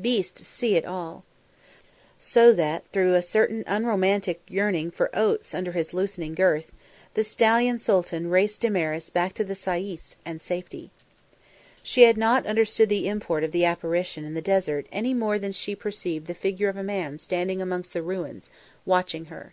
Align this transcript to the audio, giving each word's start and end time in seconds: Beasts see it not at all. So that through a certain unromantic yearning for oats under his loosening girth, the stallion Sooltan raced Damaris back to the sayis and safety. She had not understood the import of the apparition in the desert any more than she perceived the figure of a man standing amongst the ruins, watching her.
Beasts 0.00 0.44
see 0.48 0.74
it 0.74 0.82
not 0.82 0.88
at 0.88 0.92
all. 0.96 1.24
So 2.18 2.52
that 2.52 2.82
through 2.92 3.14
a 3.14 3.22
certain 3.22 3.62
unromantic 3.68 4.42
yearning 4.48 4.90
for 4.90 5.10
oats 5.16 5.54
under 5.54 5.70
his 5.70 5.94
loosening 5.94 6.34
girth, 6.34 6.72
the 7.14 7.22
stallion 7.22 7.78
Sooltan 7.78 8.30
raced 8.30 8.62
Damaris 8.62 9.10
back 9.10 9.32
to 9.34 9.44
the 9.44 9.54
sayis 9.54 10.16
and 10.24 10.42
safety. 10.42 10.90
She 11.84 12.02
had 12.02 12.16
not 12.18 12.46
understood 12.46 12.88
the 12.88 13.06
import 13.06 13.44
of 13.44 13.52
the 13.52 13.64
apparition 13.64 14.24
in 14.24 14.34
the 14.34 14.42
desert 14.42 14.88
any 14.90 15.14
more 15.14 15.38
than 15.38 15.52
she 15.52 15.76
perceived 15.76 16.26
the 16.26 16.34
figure 16.34 16.68
of 16.68 16.76
a 16.76 16.82
man 16.82 17.20
standing 17.20 17.62
amongst 17.62 17.92
the 17.92 18.02
ruins, 18.02 18.50
watching 18.84 19.26
her. 19.26 19.52